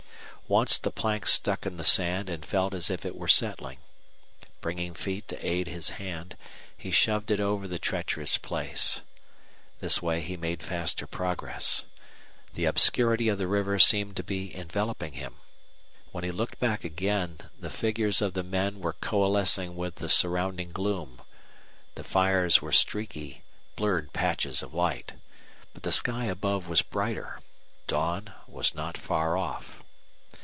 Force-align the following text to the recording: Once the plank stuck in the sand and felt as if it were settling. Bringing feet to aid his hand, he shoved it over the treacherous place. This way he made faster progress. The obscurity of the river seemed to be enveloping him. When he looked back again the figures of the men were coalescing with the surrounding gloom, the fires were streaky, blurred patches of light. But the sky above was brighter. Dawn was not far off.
Once 0.47 0.77
the 0.79 0.91
plank 0.91 1.25
stuck 1.25 1.65
in 1.65 1.77
the 1.77 1.83
sand 1.83 2.29
and 2.29 2.45
felt 2.45 2.73
as 2.73 2.89
if 2.89 3.05
it 3.05 3.15
were 3.15 3.25
settling. 3.29 3.77
Bringing 4.59 4.93
feet 4.93 5.29
to 5.29 5.45
aid 5.45 5.67
his 5.69 5.91
hand, 5.91 6.35
he 6.75 6.91
shoved 6.91 7.31
it 7.31 7.39
over 7.39 7.69
the 7.69 7.79
treacherous 7.79 8.37
place. 8.37 9.01
This 9.79 10.01
way 10.01 10.19
he 10.19 10.35
made 10.35 10.61
faster 10.61 11.07
progress. 11.07 11.85
The 12.53 12.65
obscurity 12.65 13.29
of 13.29 13.37
the 13.37 13.47
river 13.47 13.79
seemed 13.79 14.17
to 14.17 14.25
be 14.25 14.53
enveloping 14.53 15.13
him. 15.13 15.35
When 16.11 16.25
he 16.25 16.31
looked 16.31 16.59
back 16.59 16.83
again 16.83 17.37
the 17.57 17.69
figures 17.69 18.21
of 18.21 18.33
the 18.33 18.43
men 18.43 18.81
were 18.81 18.91
coalescing 18.99 19.77
with 19.77 19.95
the 19.95 20.09
surrounding 20.09 20.73
gloom, 20.73 21.21
the 21.95 22.03
fires 22.03 22.61
were 22.61 22.73
streaky, 22.73 23.41
blurred 23.77 24.11
patches 24.11 24.61
of 24.61 24.73
light. 24.73 25.13
But 25.73 25.83
the 25.83 25.93
sky 25.93 26.25
above 26.25 26.67
was 26.67 26.81
brighter. 26.81 27.39
Dawn 27.87 28.33
was 28.47 28.75
not 28.75 28.97
far 28.97 29.37
off. 29.37 29.77